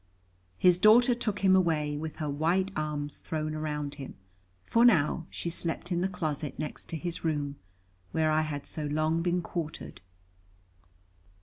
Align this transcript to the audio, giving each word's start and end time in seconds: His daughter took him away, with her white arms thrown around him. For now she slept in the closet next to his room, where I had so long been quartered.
His 0.57 0.79
daughter 0.79 1.13
took 1.13 1.41
him 1.41 1.55
away, 1.55 1.95
with 1.95 2.15
her 2.15 2.27
white 2.27 2.71
arms 2.75 3.19
thrown 3.19 3.53
around 3.53 3.93
him. 4.01 4.15
For 4.63 4.83
now 4.83 5.27
she 5.29 5.51
slept 5.51 5.91
in 5.91 6.01
the 6.01 6.09
closet 6.09 6.57
next 6.57 6.85
to 6.89 6.97
his 6.97 7.23
room, 7.23 7.57
where 8.11 8.31
I 8.31 8.41
had 8.41 8.65
so 8.65 8.85
long 8.87 9.21
been 9.21 9.43
quartered. 9.43 10.01